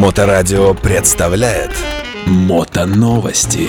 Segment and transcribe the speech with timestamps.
[0.00, 1.72] Моторадио представляет
[2.24, 3.68] Мотоновости.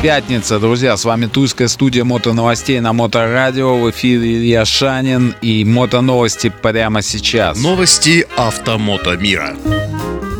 [0.00, 3.76] Пятница, друзья, с вами Тульская студия мотоновостей на Моторадио.
[3.78, 7.60] В эфире Илья Шанин и мотоновости прямо сейчас.
[7.60, 9.56] Новости автомото мира.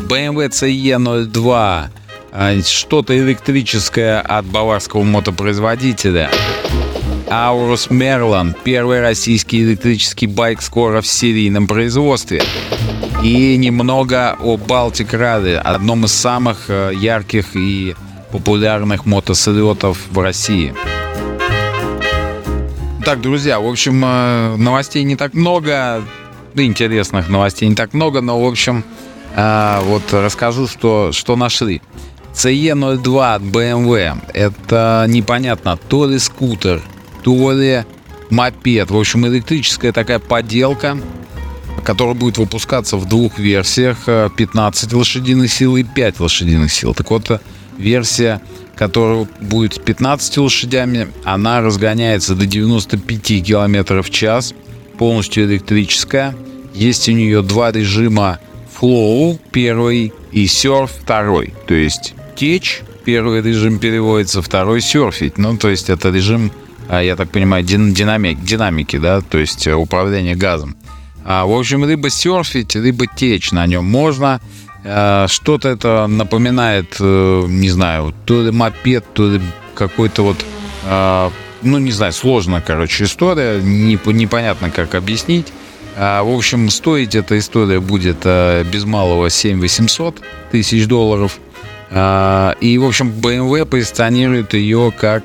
[0.07, 1.89] BMW CE 02
[2.31, 6.31] а, что-то электрическое от баварского мотопроизводителя.
[7.27, 12.41] Aurus Merlin– первый российский электрический байк скоро в серийном производстве.
[13.23, 17.95] И немного о Baltic Rally, одном из самых э, ярких и
[18.31, 20.73] популярных мотосалютов в России.
[23.03, 26.03] Так, друзья, в общем, э, новостей не так много,
[26.55, 28.83] интересных новостей не так много, но, в общем,
[29.35, 31.81] э, вот расскажу, что, что нашли.
[32.33, 36.81] CE02 от BMW– это непонятно, то ли скутер,
[37.23, 37.83] то ли
[38.29, 38.91] мопед.
[38.91, 40.97] В общем, электрическая такая поделка,
[41.83, 46.93] которая будет выпускаться в двух версиях 15 лошадиных сил и 5 лошадиных сил.
[46.93, 47.41] Так вот,
[47.77, 48.41] версия,
[48.75, 54.53] которая будет 15 лошадями, она разгоняется до 95 км в час,
[54.97, 56.35] полностью электрическая.
[56.73, 58.39] Есть у нее два режима
[58.79, 61.53] Flow первый и Surf второй.
[61.67, 65.37] То есть течь, первый режим переводится, второй серфить.
[65.37, 66.51] Ну, то есть это режим,
[66.87, 70.75] а, я так понимаю, динамик, динамики, да, то есть э, управление газом.
[71.29, 74.39] А, в общем, либо серфить, либо течь на нем можно.
[74.85, 79.41] А, что-то это напоминает, э, не знаю, то ли мопед, то ли
[79.75, 80.37] какой-то вот,
[80.85, 81.29] а,
[81.63, 83.59] ну, не знаю, сложная, короче, история.
[83.61, 85.47] Не, непонятно, как объяснить.
[85.97, 88.19] В общем, стоить эта история будет
[88.71, 91.39] без малого 7 800 тысяч долларов.
[91.89, 95.23] И, в общем, BMW позиционирует ее как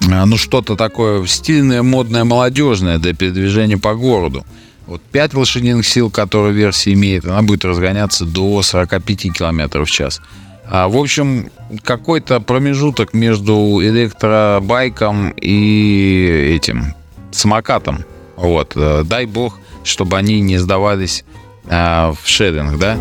[0.00, 4.42] ну, что-то такое стильное, модное, молодежное для передвижения по городу.
[4.86, 10.20] Вот 5 лошадиных сил, которые версия имеет, она будет разгоняться до 45 км в час.
[10.68, 11.50] А, в общем,
[11.82, 16.94] какой-то промежуток между электробайком и этим
[17.30, 18.04] самокатом.
[18.36, 18.72] Вот.
[18.76, 21.24] Э, дай бог, чтобы они не сдавались
[21.68, 22.98] а, в шеринг, да?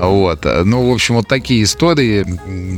[0.00, 0.44] Вот.
[0.64, 2.24] Ну, в общем, вот такие истории.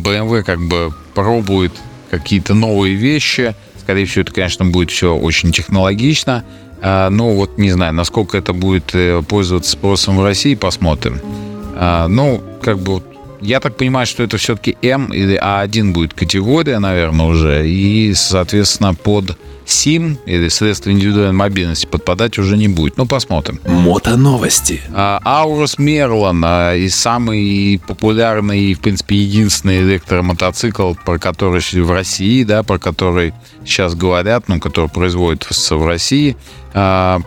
[0.02, 1.72] BMW как бы пробует
[2.10, 3.54] какие-то новые вещи.
[3.82, 6.44] Скорее всего, это, конечно, будет все очень технологично.
[6.80, 11.20] А, ну, вот не знаю, насколько это будет э, пользоваться спросом в России, посмотрим.
[11.74, 13.02] А, ну, как бы
[13.42, 17.68] я так понимаю, что это все-таки М или А1 будет категория, наверное, уже.
[17.68, 22.96] И, соответственно, под СИМ или средства индивидуальной мобильности подпадать уже не будет.
[22.96, 23.60] Ну, посмотрим.
[23.66, 24.80] Мотоновости.
[24.94, 26.44] Аурус Мерлан
[26.76, 33.32] и самый популярный и, в принципе, единственный электромотоцикл, про который в России, да, про который
[33.64, 36.36] сейчас говорят, ну, который производится в России.
[36.74, 37.20] А,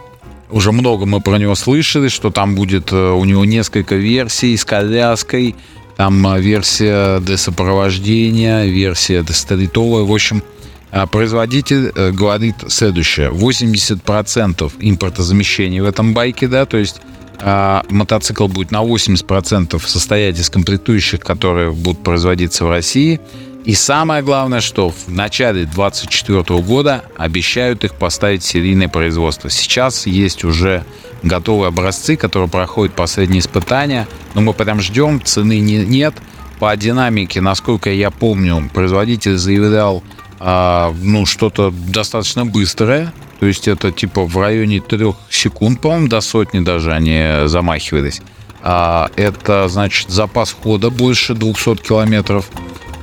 [0.50, 4.64] уже много мы про него слышали, что там будет э, у него несколько версий с
[4.66, 5.56] коляской,
[5.98, 10.04] там э, версия для сопровождения, версия для стритовая.
[10.04, 10.44] В общем,
[10.92, 13.30] э, производитель э, говорит следующее.
[13.30, 17.02] 80% импортозамещения в этом байке, да, то есть
[17.42, 23.20] а, мотоцикл будет на 80% состоять из комплектующих, которые будут производиться в России.
[23.66, 29.50] И самое главное, что в начале 2024 года обещают их поставить в серийное производство.
[29.50, 30.86] Сейчас есть уже
[31.24, 34.08] готовые образцы, которые проходят последние испытания.
[34.36, 36.14] Но мы прям ждем, цены не, нет.
[36.60, 40.04] По динамике, насколько я помню, производитель заявлял
[40.40, 43.12] а, ну, что-то достаточно быстрое.
[43.40, 48.22] То есть это типа в районе трех секунд, по-моему, до сотни даже они замахивались.
[48.62, 52.50] А, это значит запас хода больше 200 километров.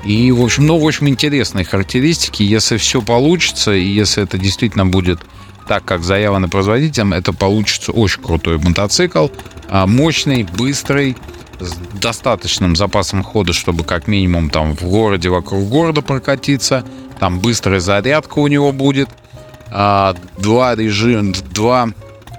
[0.04, 2.42] И, в общем, ну, в общем, интересные характеристики.
[2.42, 5.20] Если все получится, и если это действительно будет
[5.68, 9.28] так, как заявлено производителем, это получится очень крутой мотоцикл.
[9.68, 11.16] А, мощный, быстрый,
[11.60, 16.84] с достаточным запасом хода, чтобы как минимум там в городе вокруг города прокатиться.
[17.20, 19.08] Там быстрая зарядка у него будет.
[19.70, 21.90] А, два режима, два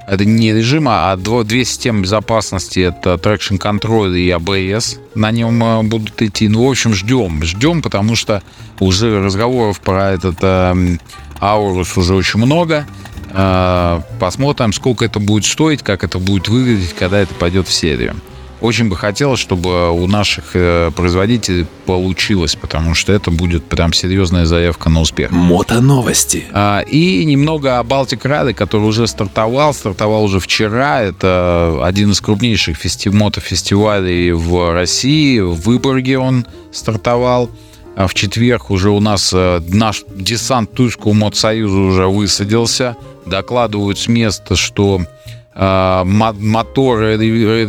[0.07, 2.79] это не режима, а две системы безопасности.
[2.79, 4.99] Это Traction Control и ABS.
[5.15, 6.47] На нем э, будут идти.
[6.47, 7.43] Ну, в общем, ждем.
[7.43, 8.43] Ждем, потому что
[8.79, 10.97] уже разговоров про этот э,
[11.39, 12.85] Aurus уже очень много.
[13.31, 18.15] Э, посмотрим, сколько это будет стоить, как это будет выглядеть, когда это пойдет в серию.
[18.63, 24.45] Очень бы хотелось, чтобы у наших э, производителей получилось, потому что это будет прям серьезная
[24.45, 25.31] заявка на успех.
[25.31, 26.45] Мотоновости.
[26.53, 29.73] А, и немного о Baltic Rally, который уже стартовал.
[29.73, 31.01] Стартовал уже вчера.
[31.01, 35.41] Это один из крупнейших фести- мотофестивалей в России.
[35.41, 37.49] В Выборге он стартовал.
[37.97, 42.95] А в четверг уже у нас э, наш десант Тульского мотосоюза уже высадился.
[43.25, 45.01] Докладывают с места, что
[45.55, 47.17] моторы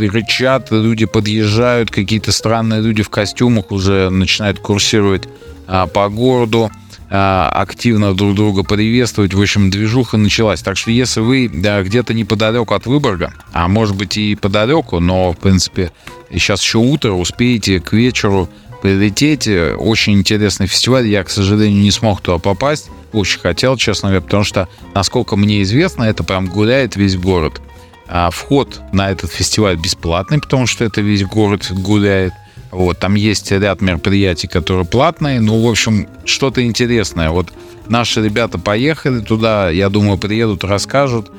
[0.09, 5.29] рычат, люди подъезжают, какие-то странные люди в костюмах уже начинают курсировать
[5.67, 6.71] а, по городу,
[7.11, 9.35] а, активно друг друга приветствовать.
[9.35, 10.63] В общем, движуха началась.
[10.63, 15.37] Так что если вы где-то неподалеку от Выборга, а может быть и подалеку, но, в
[15.37, 15.93] принципе,
[16.31, 18.49] сейчас еще утро, успеете к вечеру
[18.83, 19.49] прилететь.
[19.49, 21.07] Очень интересный фестиваль.
[21.07, 22.91] Я, к сожалению, не смог туда попасть.
[23.13, 27.61] Очень хотел, честно говоря, потому что, насколько мне известно, это прям гуляет весь город.
[28.07, 32.33] А вход на этот фестиваль бесплатный, потому что это весь город гуляет.
[32.71, 35.41] Вот, там есть ряд мероприятий, которые платные.
[35.41, 37.31] Ну, в общем, что-то интересное.
[37.31, 37.53] Вот
[37.87, 41.31] наши ребята поехали туда, я думаю, приедут, расскажут.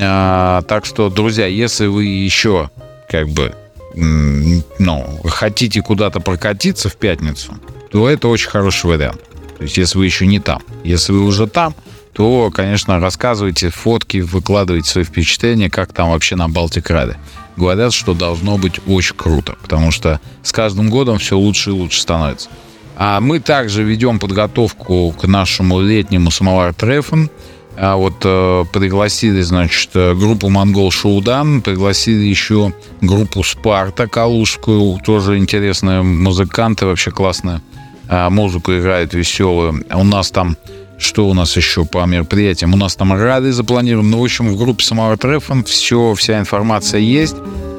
[0.00, 2.70] А, так что, друзья, если вы еще
[3.08, 3.54] как бы
[3.94, 7.54] ну, хотите куда-то прокатиться в пятницу,
[7.90, 9.20] то это очень хороший вариант.
[9.56, 10.62] То есть, если вы еще не там.
[10.84, 11.74] Если вы уже там,
[12.18, 17.16] то, конечно, рассказывайте фотки, выкладывайте свои впечатления, как там вообще на Балтик-Раде.
[17.56, 22.00] Говорят, что должно быть очень круто, потому что с каждым годом все лучше и лучше
[22.00, 22.50] становится.
[22.96, 27.30] А мы также ведем подготовку к нашему летнему самовар Трефен.
[27.76, 36.02] А вот э, пригласили, значит, группу Монгол Шоудан, пригласили еще группу Спарта Калужскую, тоже интересные
[36.02, 37.62] музыканты, вообще классная
[38.08, 39.84] э, музыку играют веселую.
[39.94, 40.56] У нас там
[40.98, 42.74] что у нас еще по мероприятиям?
[42.74, 44.10] У нас там рады запланированы.
[44.10, 47.36] Ну, в общем, в группе самого Трефон все, вся информация есть.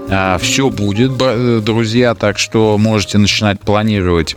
[0.09, 1.17] А, все будет,
[1.63, 4.35] друзья, так что можете начинать планировать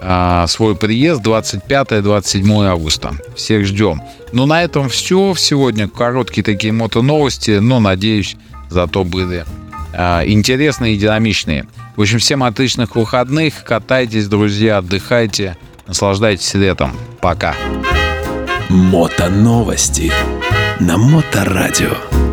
[0.00, 3.12] а, свой приезд 25-27 августа.
[3.34, 4.02] Всех ждем.
[4.32, 5.34] Ну, на этом все.
[5.36, 8.36] Сегодня короткие такие мото-новости, но, надеюсь,
[8.68, 9.44] зато были
[9.92, 11.66] а, интересные и динамичные.
[11.96, 13.64] В общем, всем отличных выходных.
[13.64, 15.56] Катайтесь, друзья, отдыхайте.
[15.86, 16.92] Наслаждайтесь летом.
[17.20, 17.54] Пока.
[18.70, 20.10] Мото новости
[20.80, 22.25] на Моторадио.